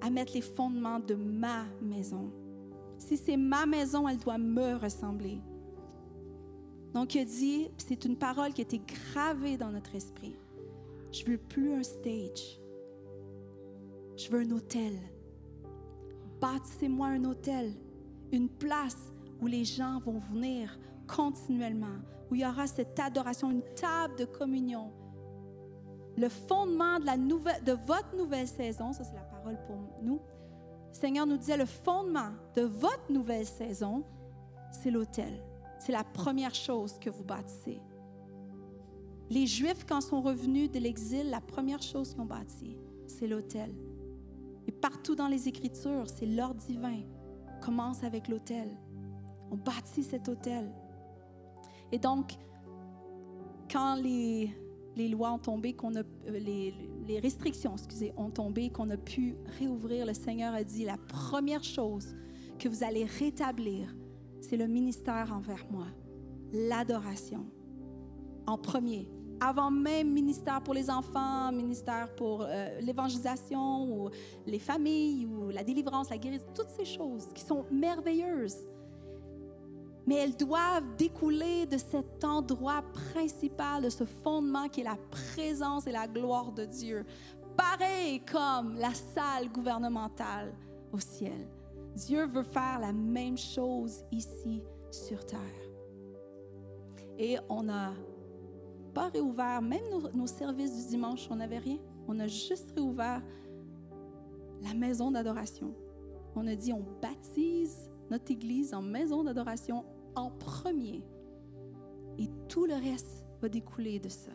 à 0.00 0.10
mettre 0.10 0.34
les 0.34 0.42
fondements 0.42 1.00
de 1.00 1.14
ma 1.14 1.64
maison. 1.80 2.30
Si 2.98 3.16
c'est 3.16 3.36
ma 3.36 3.64
maison, 3.64 4.08
elle 4.08 4.18
doit 4.18 4.38
me 4.38 4.74
ressembler. 4.76 5.40
Donc 6.94 7.14
il 7.14 7.20
a 7.20 7.24
dit, 7.24 7.68
c'est 7.76 8.04
une 8.04 8.16
parole 8.16 8.52
qui 8.52 8.60
a 8.60 8.64
été 8.64 8.80
gravée 8.80 9.56
dans 9.56 9.70
notre 9.70 9.94
esprit. 9.94 10.36
Je 11.12 11.24
veux 11.24 11.38
plus 11.38 11.72
un 11.72 11.82
stage. 11.82 12.60
Je 14.16 14.30
veux 14.30 14.40
un 14.40 14.50
hôtel 14.50 14.98
bâtissez-moi 16.40 17.08
un 17.08 17.24
hôtel, 17.24 17.72
une 18.32 18.48
place 18.48 19.12
où 19.40 19.46
les 19.46 19.64
gens 19.64 19.98
vont 20.00 20.18
venir 20.18 20.78
continuellement, 21.06 21.98
où 22.30 22.34
il 22.34 22.42
y 22.42 22.46
aura 22.46 22.66
cette 22.66 22.98
adoration, 22.98 23.50
une 23.50 23.62
table 23.74 24.16
de 24.16 24.24
communion. 24.24 24.90
Le 26.16 26.28
fondement 26.28 26.98
de, 26.98 27.06
la 27.06 27.16
nouvelle, 27.16 27.62
de 27.64 27.72
votre 27.72 28.16
nouvelle 28.16 28.48
saison, 28.48 28.92
ça 28.92 29.04
c'est 29.04 29.14
la 29.14 29.22
parole 29.22 29.58
pour 29.66 29.76
nous. 30.02 30.20
Seigneur 30.92 31.26
nous 31.26 31.36
disait, 31.36 31.56
le 31.56 31.66
fondement 31.66 32.32
de 32.56 32.62
votre 32.62 33.10
nouvelle 33.10 33.46
saison, 33.46 34.04
c'est 34.72 34.90
l'autel. 34.90 35.42
C'est 35.78 35.92
la 35.92 36.04
première 36.04 36.54
chose 36.54 36.98
que 36.98 37.10
vous 37.10 37.24
bâtissez. 37.24 37.80
Les 39.30 39.46
Juifs, 39.46 39.84
quand 39.86 40.00
sont 40.00 40.22
revenus 40.22 40.70
de 40.70 40.78
l'exil, 40.78 41.28
la 41.30 41.40
première 41.40 41.82
chose 41.82 42.12
qu'ils 42.12 42.20
ont 42.22 42.26
bâti, 42.26 42.76
c'est 43.06 43.26
l'autel. 43.26 43.74
Et 44.66 44.72
partout 44.72 45.14
dans 45.14 45.28
les 45.28 45.48
Écritures, 45.48 46.08
c'est 46.08 46.26
l'ordre 46.26 46.60
divin. 46.66 47.02
commence 47.60 48.04
avec 48.04 48.28
l'autel. 48.28 48.68
On 49.50 49.56
bâtit 49.56 50.02
cet 50.02 50.28
autel. 50.28 50.70
Et 51.90 51.98
donc, 51.98 52.32
quand 53.70 53.96
les, 53.96 54.50
les 54.96 55.08
lois 55.08 55.32
ont 55.32 55.38
tombé, 55.38 55.72
qu'on 55.72 55.94
a, 55.94 56.00
euh, 56.00 56.38
les, 57.06 57.20
restrictions, 57.20 57.76
ont 58.16 58.30
tombé, 58.30 58.70
qu'on 58.70 58.90
a 58.90 58.96
pu 58.96 59.36
réouvrir, 59.58 60.04
le 60.04 60.14
Seigneur 60.14 60.54
a 60.54 60.62
dit, 60.62 60.84
la 60.84 60.98
première 60.98 61.64
chose 61.64 62.14
que 62.58 62.68
vous 62.68 62.84
allez 62.84 63.04
rétablir, 63.04 63.94
c'est 64.40 64.56
le 64.56 64.66
ministère 64.66 65.32
envers 65.32 65.66
moi, 65.70 65.86
l'adoration. 66.52 67.46
En 68.46 68.56
premier, 68.56 69.10
avant 69.40 69.70
même 69.70 70.12
ministère 70.12 70.62
pour 70.62 70.74
les 70.74 70.90
enfants, 70.90 71.52
ministère 71.52 72.14
pour 72.14 72.42
euh, 72.42 72.80
l'évangélisation 72.80 73.84
ou 73.84 74.10
les 74.46 74.58
familles 74.58 75.26
ou 75.26 75.50
la 75.50 75.62
délivrance, 75.62 76.10
la 76.10 76.18
guérison, 76.18 76.46
toutes 76.54 76.70
ces 76.70 76.84
choses 76.84 77.28
qui 77.34 77.42
sont 77.42 77.64
merveilleuses. 77.70 78.56
Mais 80.06 80.16
elles 80.16 80.36
doivent 80.36 80.96
découler 80.96 81.66
de 81.66 81.76
cet 81.76 82.24
endroit 82.24 82.82
principal, 83.12 83.82
de 83.82 83.90
ce 83.90 84.04
fondement 84.04 84.68
qui 84.68 84.80
est 84.80 84.84
la 84.84 84.96
présence 85.10 85.86
et 85.86 85.92
la 85.92 86.08
gloire 86.08 86.50
de 86.50 86.64
Dieu. 86.64 87.04
Pareil 87.56 88.22
comme 88.24 88.76
la 88.76 88.94
salle 88.94 89.50
gouvernementale 89.52 90.54
au 90.92 90.98
ciel. 90.98 91.46
Dieu 92.06 92.26
veut 92.26 92.44
faire 92.44 92.78
la 92.80 92.92
même 92.92 93.36
chose 93.36 94.04
ici 94.12 94.62
sur 94.90 95.24
terre. 95.26 95.40
Et 97.18 97.36
on 97.48 97.68
a 97.68 97.92
pas 98.94 99.08
réouvert, 99.08 99.60
même 99.60 99.82
nos, 100.14 100.26
services 100.28 100.84
du 100.84 100.90
dimanche, 100.90 101.26
on 101.30 101.36
n'avait 101.36 101.58
rien. 101.58 101.78
On 102.06 102.20
a 102.20 102.28
juste 102.28 102.70
réouvert 102.76 103.20
la 104.62 104.74
maison 104.74 105.10
d'adoration. 105.10 105.74
On 106.36 106.46
a 106.46 106.54
dit, 106.54 106.72
on 106.72 106.84
baptise 107.02 107.90
notre 108.10 108.30
Église 108.30 108.74
en 108.74 108.82
maison 108.82 109.24
d'adoration 109.24 109.84
en 110.14 110.30
premier. 110.30 111.02
Et 112.16 112.28
tout 112.48 112.66
le 112.66 112.74
reste 112.74 113.26
va 113.42 113.48
découler 113.48 113.98
de 113.98 114.08
ça. 114.08 114.32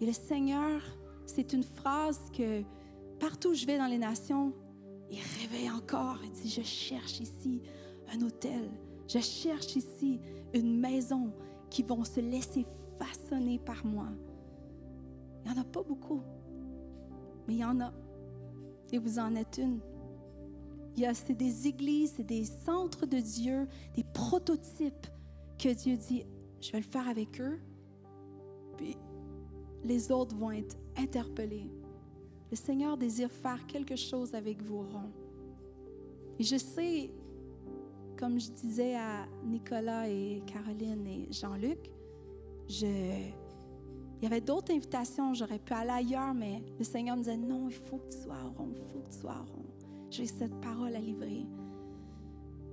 Et 0.00 0.06
le 0.06 0.12
Seigneur, 0.12 0.82
c'est 1.24 1.54
une 1.54 1.62
phrase 1.62 2.30
que 2.36 2.62
partout 3.18 3.50
où 3.50 3.54
je 3.54 3.64
vais 3.64 3.78
dans 3.78 3.86
les 3.86 3.98
nations, 3.98 4.52
il 5.10 5.18
réveille 5.40 5.70
encore 5.70 6.18
et 6.24 6.30
dit, 6.30 6.48
je 6.48 6.62
cherche 6.62 7.20
ici 7.20 7.62
un 8.12 8.20
hôtel, 8.22 8.70
je 9.08 9.18
cherche 9.18 9.76
ici 9.76 10.20
une 10.52 10.78
maison 10.78 11.32
qui 11.70 11.82
vont 11.82 12.04
se 12.04 12.20
laisser 12.20 12.64
façonné 12.98 13.58
par 13.58 13.84
moi. 13.84 14.08
Il 15.44 15.52
n'y 15.52 15.58
en 15.58 15.60
a 15.60 15.64
pas 15.64 15.82
beaucoup, 15.82 16.22
mais 17.46 17.54
il 17.54 17.60
y 17.60 17.64
en 17.64 17.80
a. 17.80 17.92
Et 18.92 18.98
vous 18.98 19.18
en 19.18 19.34
êtes 19.34 19.58
une. 19.58 19.80
Il 20.96 21.02
y 21.02 21.06
a, 21.06 21.14
c'est 21.14 21.34
des 21.34 21.66
églises, 21.66 22.14
c'est 22.16 22.26
des 22.26 22.44
centres 22.44 23.06
de 23.06 23.18
Dieu, 23.18 23.66
des 23.96 24.04
prototypes 24.04 25.06
que 25.58 25.74
Dieu 25.74 25.96
dit, 25.96 26.24
je 26.60 26.70
vais 26.72 26.78
le 26.78 26.84
faire 26.84 27.08
avec 27.08 27.40
eux. 27.40 27.58
Puis 28.76 28.96
les 29.82 30.12
autres 30.12 30.36
vont 30.36 30.52
être 30.52 30.76
interpellés. 30.96 31.68
Le 32.54 32.58
Seigneur 32.58 32.96
désire 32.96 33.32
faire 33.32 33.66
quelque 33.66 33.96
chose 33.96 34.32
avec 34.32 34.62
vos 34.62 34.82
ronds. 34.82 35.10
Et 36.38 36.44
je 36.44 36.54
sais, 36.54 37.10
comme 38.16 38.38
je 38.38 38.48
disais 38.52 38.94
à 38.94 39.26
Nicolas 39.44 40.08
et 40.08 40.40
Caroline 40.46 41.04
et 41.04 41.26
Jean-Luc, 41.32 41.90
je... 42.68 42.86
Il 42.86 44.22
y 44.22 44.26
avait 44.26 44.40
d'autres 44.40 44.72
invitations, 44.72 45.34
j'aurais 45.34 45.58
pu 45.58 45.72
aller 45.72 45.90
ailleurs, 45.90 46.32
mais 46.32 46.62
le 46.78 46.84
Seigneur 46.84 47.16
me 47.16 47.22
disait, 47.22 47.36
non, 47.36 47.68
il 47.68 47.74
faut 47.74 47.96
que 47.96 48.12
tu 48.12 48.18
sois 48.18 48.40
rond, 48.56 48.70
il 48.76 48.84
faut 48.92 49.00
que 49.00 49.10
tu 49.10 49.18
sois 49.18 49.32
rond. 49.32 49.66
J'ai 50.08 50.26
cette 50.26 50.54
parole 50.60 50.94
à 50.94 51.00
livrer. 51.00 51.48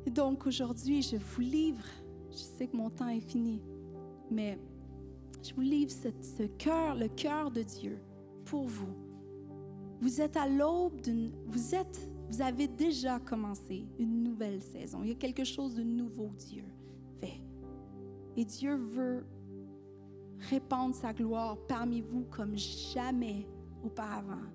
Et 0.05 0.12
donc 0.12 0.45
aujourd'hui, 0.45 1.01
je 1.01 1.17
vous 1.17 1.41
livre, 1.41 1.88
je 2.29 2.38
sais 2.38 2.67
que 2.67 2.77
mon 2.77 2.91
temps 2.91 3.10
est 3.10 3.27
fini, 3.27 3.60
mais 4.29 4.60
je 5.41 5.55
vous 5.55 5.62
livre 5.62 5.91
ce 5.91 6.43
cœur, 6.60 6.93
le 6.93 7.08
cœur 7.08 7.49
de 7.49 7.63
Dieu 7.63 7.97
pour 8.45 8.67
vous. 8.67 9.11
Vous 10.01 10.19
êtes 10.19 10.35
à 10.35 10.47
l'aube 10.47 10.99
d'une... 11.01 11.31
Vous 11.45 11.75
êtes... 11.75 12.09
Vous 12.29 12.41
avez 12.41 12.67
déjà 12.67 13.19
commencé 13.19 13.85
une 13.99 14.23
nouvelle 14.23 14.61
saison. 14.61 14.99
Il 15.03 15.09
y 15.09 15.11
a 15.11 15.15
quelque 15.15 15.43
chose 15.43 15.75
de 15.75 15.83
nouveau, 15.83 16.31
Dieu 16.37 16.63
fait. 17.19 17.41
Et 18.37 18.45
Dieu 18.45 18.75
veut 18.75 19.25
répandre 20.49 20.95
sa 20.95 21.13
gloire 21.13 21.57
parmi 21.67 22.01
vous 22.01 22.23
comme 22.31 22.57
jamais 22.57 23.47
auparavant. 23.83 24.47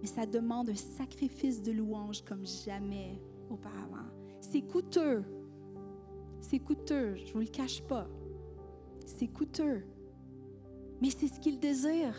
Mais 0.00 0.06
ça 0.06 0.26
demande 0.26 0.68
un 0.68 0.74
sacrifice 0.74 1.62
de 1.62 1.72
louange 1.72 2.22
comme 2.22 2.46
jamais 2.46 3.20
auparavant. 3.48 4.06
C'est 4.40 4.62
coûteux. 4.62 5.24
C'est 6.40 6.58
coûteux, 6.58 7.16
je 7.16 7.24
ne 7.28 7.32
vous 7.32 7.40
le 7.40 7.46
cache 7.46 7.82
pas. 7.82 8.06
C'est 9.06 9.28
coûteux. 9.28 9.82
Mais 11.00 11.08
c'est 11.10 11.28
ce 11.28 11.40
qu'il 11.40 11.58
désire. 11.58 12.14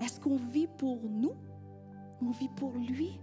Est-ce 0.00 0.20
qu'on 0.20 0.36
vit 0.36 0.66
pour 0.66 0.98
nous? 1.08 1.34
On 2.22 2.30
vit 2.30 2.48
pour 2.48 2.72
lui? 2.72 3.20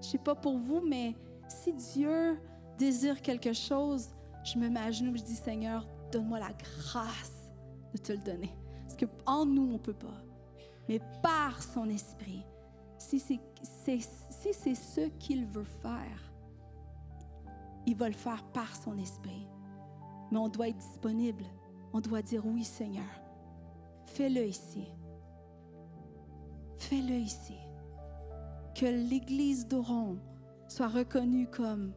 Je 0.00 0.06
sais 0.06 0.18
pas 0.18 0.34
pour 0.34 0.58
vous, 0.58 0.80
mais 0.80 1.14
si 1.48 1.72
Dieu 1.72 2.40
désire 2.78 3.22
quelque 3.22 3.52
chose, 3.52 4.08
je 4.44 4.58
me 4.58 4.68
mets 4.68 4.80
à 4.80 4.90
je 4.90 5.04
dis 5.04 5.36
Seigneur, 5.36 5.86
donne-moi 6.10 6.40
la 6.40 6.52
grâce 6.52 7.52
de 7.92 7.98
te 7.98 8.12
le 8.12 8.18
donner. 8.18 8.54
Parce 8.82 8.96
qu'en 8.96 9.46
nous, 9.46 9.62
on 9.62 9.74
ne 9.74 9.78
peut 9.78 9.92
pas. 9.92 10.22
Mais 10.88 11.00
par 11.22 11.62
son 11.62 11.88
esprit, 11.88 12.44
si 12.98 13.20
c'est 13.20 13.40
ce 14.74 15.08
qu'il 15.18 15.46
veut 15.46 15.62
faire, 15.64 16.32
il 17.86 17.96
va 17.96 18.08
le 18.08 18.14
faire 18.14 18.42
par 18.52 18.74
son 18.74 18.98
esprit. 18.98 19.46
Mais 20.30 20.38
on 20.38 20.48
doit 20.48 20.68
être 20.68 20.78
disponible. 20.78 21.44
On 21.92 22.00
doit 22.00 22.22
dire 22.22 22.44
oui, 22.46 22.64
Seigneur. 22.64 23.04
Fais-le 24.14 24.46
ici. 24.46 24.84
Fais-le 26.76 27.14
ici. 27.14 27.56
Que 28.74 28.84
l'Église 28.84 29.66
d'Oron 29.66 30.18
soit 30.68 30.88
reconnue 30.88 31.48
comme 31.48 31.94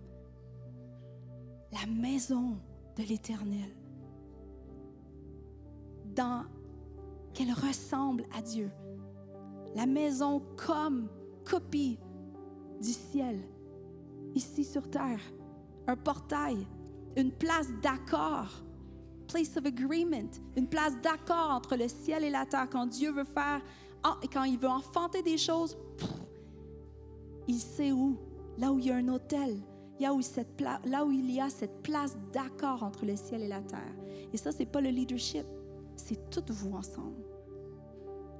la 1.73 1.85
maison 1.87 2.57
de 2.95 3.03
l'Éternel, 3.03 3.69
dans 6.15 6.45
qu'elle 7.33 7.51
ressemble 7.51 8.23
à 8.33 8.41
Dieu. 8.41 8.71
La 9.75 9.85
maison 9.85 10.41
comme 10.55 11.09
copie 11.43 11.99
du 12.81 12.93
ciel, 12.93 13.41
ici 14.35 14.63
sur 14.63 14.89
terre, 14.89 15.19
un 15.87 15.97
portail, 15.97 16.65
une 17.17 17.33
place 17.33 17.67
d'accord, 17.83 18.63
place 19.35 19.57
of 19.57 19.65
agreement, 19.65 20.31
une 20.55 20.67
place 20.67 20.93
d'accord 21.03 21.51
entre 21.51 21.75
le 21.75 21.89
ciel 21.89 22.23
et 22.23 22.29
la 22.29 22.45
terre. 22.45 22.69
Quand 22.69 22.85
Dieu 22.85 23.11
veut 23.11 23.25
faire, 23.25 23.61
quand 24.31 24.43
il 24.43 24.57
veut 24.57 24.69
enfanter 24.69 25.21
des 25.21 25.37
choses, 25.37 25.77
il 27.47 27.59
sait 27.59 27.91
où, 27.91 28.17
là 28.57 28.71
où 28.71 28.79
il 28.79 28.85
y 28.85 28.91
a 28.91 28.95
un 28.95 29.09
hôtel, 29.09 29.59
là 29.99 30.13
où, 30.13 31.11
il 31.11 31.31
y 31.31 31.41
a 31.41 31.49
cette 31.49 31.81
place 31.83 32.17
d'accord 32.31 32.81
entre 32.83 33.05
le 33.05 33.17
ciel 33.17 33.41
et 33.41 33.47
la 33.49 33.61
terre. 33.61 33.95
Et 34.31 34.37
ça, 34.37 34.53
ce 34.53 34.59
n'est 34.59 34.65
pas 34.65 34.79
le 34.79 34.89
leadership, 34.89 35.45
c'est 35.97 36.29
toutes 36.29 36.51
vous 36.51 36.73
ensemble. 36.73 37.25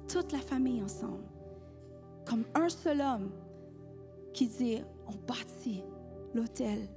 Toute 0.08 0.32
la 0.32 0.38
famille 0.38 0.82
ensemble. 0.82 1.24
Comme 2.24 2.44
un 2.54 2.70
seul 2.70 3.02
homme 3.02 3.30
qui 4.32 4.46
dit, 4.46 4.78
on 5.06 5.12
bâtit 5.26 5.82
l'autel. 6.34 6.88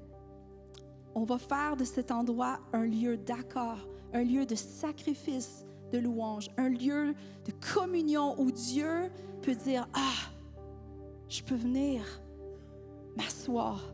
On 1.19 1.25
va 1.25 1.37
faire 1.37 1.75
de 1.75 1.83
cet 1.83 2.11
endroit 2.11 2.61
un 2.71 2.85
lieu 2.85 3.17
d'accord, 3.17 3.85
un 4.13 4.23
lieu 4.23 4.45
de 4.45 4.55
sacrifice, 4.55 5.65
de 5.91 5.97
louange, 5.97 6.47
un 6.55 6.69
lieu 6.69 7.13
de 7.43 7.51
communion 7.73 8.39
où 8.39 8.51
Dieu 8.51 9.11
peut 9.41 9.53
dire, 9.53 9.85
ah, 9.93 10.31
je 11.27 11.43
peux 11.43 11.55
venir 11.55 12.05
m'asseoir 13.17 13.93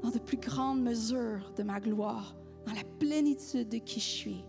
dans 0.00 0.10
de 0.10 0.20
plus 0.20 0.36
grandes 0.36 0.80
mesures 0.80 1.52
de 1.56 1.64
ma 1.64 1.80
gloire, 1.80 2.36
dans 2.64 2.72
la 2.72 2.84
plénitude 3.00 3.68
de 3.68 3.78
qui 3.78 3.98
je 3.98 4.06
suis. 4.06 4.44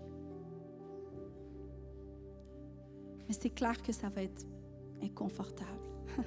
Mais 3.27 3.33
c'est 3.33 3.49
clair 3.49 3.81
que 3.81 3.91
ça 3.91 4.09
va 4.09 4.21
être 4.21 4.45
inconfortable. 5.01 5.81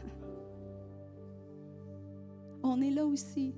On 2.65 2.81
est 2.81 2.91
là 2.91 3.07
aussi. 3.07 3.55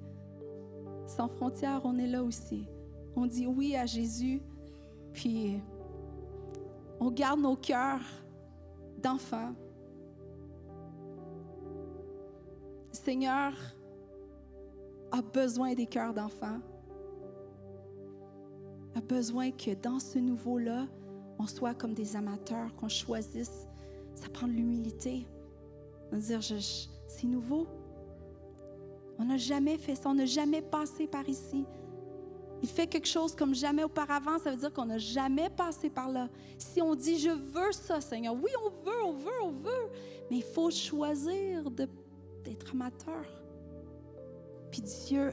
Sans 1.06 1.28
frontières, 1.28 1.80
on 1.84 1.96
est 1.96 2.06
là 2.06 2.22
aussi. 2.22 2.66
On 3.14 3.26
dit 3.26 3.46
oui 3.46 3.76
à 3.76 3.86
Jésus, 3.86 4.42
puis 5.12 5.60
on 7.00 7.10
garde 7.10 7.40
nos 7.40 7.56
cœurs 7.56 8.02
d'enfants. 9.02 9.54
Le 12.92 12.94
Seigneur 12.94 13.52
a 15.12 15.22
besoin 15.22 15.74
des 15.74 15.86
cœurs 15.86 16.12
d'enfants. 16.12 16.58
A 18.94 19.00
besoin 19.00 19.50
que 19.50 19.74
dans 19.74 19.98
ce 19.98 20.18
nouveau-là, 20.18 20.86
on 21.38 21.46
soit 21.46 21.74
comme 21.74 21.94
des 21.94 22.16
amateurs, 22.16 22.74
qu'on 22.76 22.88
choisisse. 22.88 23.66
Ça 24.14 24.28
prend 24.28 24.48
de 24.48 24.52
l'humilité. 24.52 25.26
On 26.12 26.16
dire, 26.16 26.40
c'est 26.42 27.26
nouveau. 27.26 27.66
On 29.18 29.24
n'a 29.24 29.36
jamais 29.36 29.78
fait 29.78 29.94
ça, 29.94 30.10
on 30.10 30.14
n'a 30.14 30.26
jamais 30.26 30.62
passé 30.62 31.06
par 31.06 31.28
ici. 31.28 31.64
Il 32.62 32.68
fait 32.68 32.86
quelque 32.86 33.06
chose 33.06 33.34
comme 33.34 33.54
jamais 33.54 33.84
auparavant, 33.84 34.38
ça 34.38 34.50
veut 34.50 34.56
dire 34.56 34.72
qu'on 34.72 34.86
n'a 34.86 34.98
jamais 34.98 35.50
passé 35.50 35.90
par 35.90 36.10
là. 36.10 36.28
Si 36.58 36.80
on 36.80 36.94
dit 36.94 37.18
je 37.18 37.30
veux 37.30 37.72
ça, 37.72 38.00
Seigneur, 38.00 38.34
oui, 38.34 38.50
on 38.64 38.70
veut, 38.70 39.04
on 39.04 39.12
veut, 39.12 39.42
on 39.42 39.52
veut, 39.52 39.90
mais 40.30 40.38
il 40.38 40.42
faut 40.42 40.70
choisir 40.70 41.70
d'être 41.70 42.72
amateur. 42.72 43.24
Puis 44.70 44.82
Dieu 44.82 45.32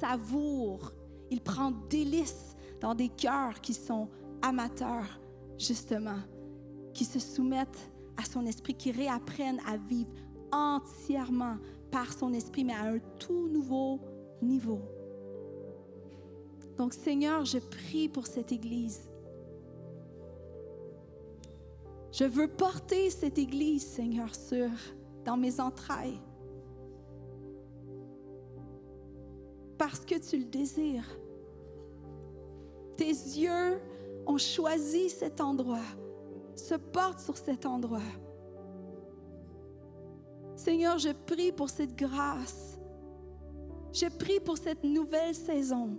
savoure, 0.00 0.92
il 1.30 1.40
prend 1.40 1.72
délice 1.88 2.56
dans 2.80 2.94
des 2.94 3.08
cœurs 3.08 3.60
qui 3.60 3.74
sont 3.74 4.08
amateurs, 4.42 5.20
justement, 5.58 6.18
qui 6.94 7.04
se 7.04 7.18
soumettent 7.18 7.90
à 8.16 8.24
son 8.24 8.46
esprit, 8.46 8.74
qui 8.74 8.90
réapprennent 8.92 9.60
à 9.66 9.76
vivre 9.76 10.10
entièrement 10.52 11.56
par 11.90 12.12
son 12.12 12.32
esprit, 12.32 12.64
mais 12.64 12.74
à 12.74 12.84
un 12.84 12.98
tout 13.18 13.48
nouveau 13.48 14.00
niveau. 14.42 14.80
Donc 16.76 16.94
Seigneur, 16.94 17.44
je 17.44 17.58
prie 17.58 18.08
pour 18.08 18.26
cette 18.26 18.52
Église. 18.52 19.10
Je 22.12 22.24
veux 22.24 22.48
porter 22.48 23.10
cette 23.10 23.38
Église, 23.38 23.86
Seigneur, 23.86 24.34
sur, 24.34 24.68
dans 25.24 25.36
mes 25.36 25.60
entrailles. 25.60 26.20
Parce 29.78 30.00
que 30.00 30.18
tu 30.18 30.38
le 30.38 30.44
désires. 30.44 31.08
Tes 32.96 33.06
yeux 33.06 33.80
ont 34.26 34.38
choisi 34.38 35.08
cet 35.08 35.40
endroit, 35.40 35.78
se 36.54 36.74
portent 36.74 37.20
sur 37.20 37.36
cet 37.36 37.64
endroit. 37.64 38.00
Seigneur, 40.60 40.98
je 40.98 41.08
prie 41.08 41.52
pour 41.52 41.70
cette 41.70 41.96
grâce. 41.96 42.78
Je 43.94 44.06
prie 44.10 44.40
pour 44.40 44.58
cette 44.58 44.84
nouvelle 44.84 45.34
saison. 45.34 45.96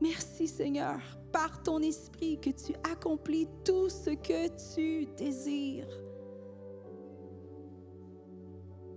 Merci 0.00 0.48
Seigneur, 0.48 0.98
par 1.30 1.62
ton 1.62 1.80
esprit, 1.80 2.40
que 2.40 2.48
tu 2.48 2.72
accomplis 2.90 3.46
tout 3.66 3.90
ce 3.90 4.08
que 4.08 4.74
tu 4.74 5.04
désires. 5.18 5.90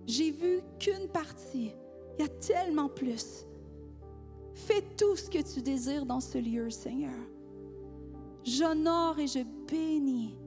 J'ai 0.08 0.32
vu 0.32 0.62
qu'une 0.80 1.10
partie, 1.10 1.74
il 2.18 2.22
y 2.22 2.26
a 2.26 2.30
tellement 2.30 2.88
plus. 2.88 3.46
Fais 4.54 4.82
tout 4.96 5.18
ce 5.18 5.30
que 5.30 5.54
tu 5.54 5.62
désires 5.62 6.06
dans 6.06 6.22
ce 6.22 6.38
lieu, 6.38 6.70
Seigneur. 6.70 7.20
J'honore 8.46 9.20
et 9.20 9.28
je 9.28 9.40
bénis 9.70 10.38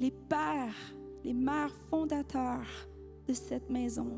les 0.00 0.10
pères, 0.10 0.94
les 1.24 1.32
mères 1.32 1.74
fondateurs 1.90 2.66
de 3.26 3.32
cette 3.32 3.70
maison, 3.70 4.10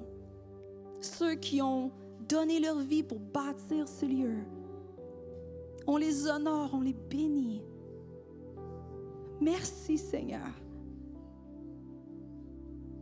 ceux 1.00 1.34
qui 1.34 1.62
ont 1.62 1.90
donné 2.28 2.60
leur 2.60 2.80
vie 2.80 3.02
pour 3.02 3.20
bâtir 3.20 3.86
ce 3.88 4.06
lieu. 4.06 4.38
On 5.86 5.96
les 5.96 6.28
honore, 6.28 6.70
on 6.72 6.80
les 6.80 6.94
bénit. 6.94 7.62
Merci 9.40 9.98
Seigneur. 9.98 10.48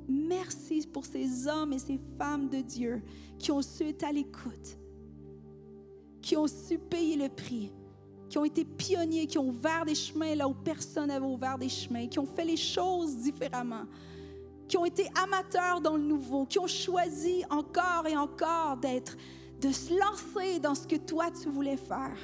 Merci 0.07 0.87
pour 0.93 1.07
ces 1.07 1.47
hommes 1.49 1.73
et 1.73 1.79
ces 1.79 1.99
femmes 2.19 2.49
de 2.49 2.59
Dieu 2.59 3.03
qui 3.39 3.51
ont 3.51 3.63
su 3.63 3.85
être 3.85 4.05
à 4.05 4.13
l'écoute, 4.13 4.79
qui 6.21 6.37
ont 6.37 6.47
su 6.47 6.79
payer 6.79 7.17
le 7.17 7.31
prix 7.31 7.73
qui 8.29 8.39
ont 8.39 8.45
été 8.45 8.65
pionniers, 8.65 9.27
qui 9.27 9.39
ont 9.39 9.49
ouvert 9.49 9.85
des 9.85 9.95
chemins 9.95 10.35
là 10.35 10.49
où 10.49 10.55
personne 10.55 11.09
n'avait 11.09 11.25
ouvert 11.25 11.59
des 11.59 11.69
chemins, 11.69 12.07
qui 12.07 12.19
ont 12.19 12.27
fait 12.27 12.45
les 12.45 12.57
choses 12.57 13.17
différemment, 13.17 13.85
qui 14.69 14.77
ont 14.77 14.85
été 14.85 15.07
amateurs 15.23 15.81
dans 15.81 15.97
le 15.97 16.03
nouveau, 16.03 16.47
qui 16.47 16.59
ont 16.59 16.67
choisi 16.67 17.45
encore 17.51 18.07
et 18.09 18.17
encore 18.17 18.77
d'être, 18.79 19.17
de 19.61 19.71
se 19.71 19.93
lancer 19.93 20.59
dans 20.59 20.75
ce 20.75 20.87
que 20.87 20.97
toi 20.97 21.27
tu 21.31 21.49
voulais 21.49 21.77
faire. 21.77 22.17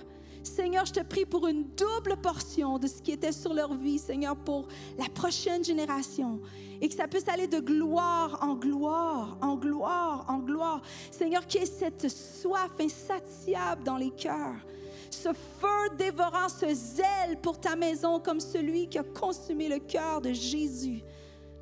Seigneur, 0.43 0.87
je 0.87 0.93
te 0.95 1.01
prie 1.01 1.27
pour 1.27 1.47
une 1.47 1.65
double 1.77 2.17
portion 2.17 2.79
de 2.79 2.87
ce 2.87 3.03
qui 3.03 3.13
était 3.13 3.33
sur 3.33 3.53
leur 3.53 3.75
vie, 3.75 3.99
Seigneur, 3.99 4.37
pour 4.37 4.69
la 4.99 5.07
prochaine 5.11 5.63
génération. 5.63 6.41
Et 6.81 6.89
que 6.89 6.95
ça 6.95 7.07
puisse 7.07 7.29
aller 7.29 7.47
de 7.47 7.61
gloire 7.61 8.39
en 8.41 8.55
gloire, 8.55 9.37
en 9.43 9.57
gloire, 9.57 10.25
en 10.29 10.39
gloire. 10.39 10.81
Seigneur, 11.11 11.47
qu'il 11.47 11.61
y 11.61 11.65
ait 11.65 11.67
cette 11.67 12.09
soif 12.09 12.71
insatiable 12.81 13.85
dans 13.85 13.99
les 13.99 14.11
cœurs 14.11 14.65
ce 15.11 15.33
feu 15.33 15.97
dévorant, 15.99 16.49
ce 16.49 16.73
zèle 16.73 17.41
pour 17.43 17.59
ta 17.59 17.77
maison 17.77 18.21
comme 18.21 18.41
celui 18.41 18.89
qui 18.89 18.99
a 18.99 19.03
consumé 19.03 19.69
le 19.69 19.79
cœur 19.79 20.21
de 20.21 20.33
Jésus 20.33 21.03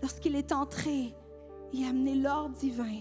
lorsqu'il 0.03 0.37
est 0.37 0.53
entré 0.53 1.15
et 1.73 1.85
amené 1.85 2.15
l'ordre 2.15 2.57
divin. 2.57 3.01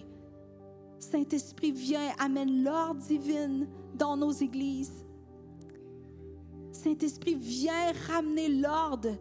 Saint-Esprit, 1.00 1.72
viens, 1.72 2.12
amène 2.20 2.64
l'ordre 2.64 3.02
divin 3.02 3.68
dans 3.94 4.18
nos 4.18 4.32
églises. 4.32 5.06
Saint-Esprit, 6.72 7.36
viens 7.36 7.92
ramener 8.08 8.50
l'ordre 8.50 9.16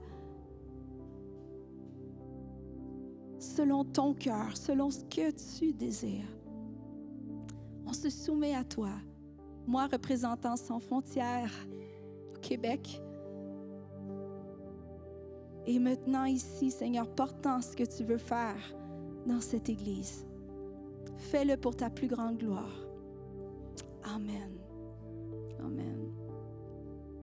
selon 3.39 3.85
ton 3.85 4.15
cœur, 4.15 4.57
selon 4.57 4.91
ce 4.91 5.05
que 5.05 5.31
tu 5.59 5.73
désires. 5.73 6.29
On 7.87 7.93
se 7.93 8.11
soumet 8.11 8.55
à 8.55 8.65
toi 8.65 8.91
moi 9.67 9.87
représentant 9.87 10.57
sans 10.57 10.81
frontières 10.81 11.53
au 12.35 12.39
Québec. 12.39 13.03
Et 15.67 15.79
maintenant 15.79 16.25
ici, 16.25 16.71
Seigneur, 16.71 17.09
portant 17.09 17.61
ce 17.61 17.77
que 17.77 17.85
tu 17.85 18.05
veux 18.05 18.19
faire 18.19 18.57
dans 19.27 19.41
cette 19.41 19.69
Église. 19.69 20.25
Fais-le 21.17 21.57
pour 21.57 21.75
ta 21.75 21.91
plus 21.91 22.07
grande 22.07 22.39
gloire. 22.39 22.87
Amen. 24.05 24.53
Amen. 25.59 25.96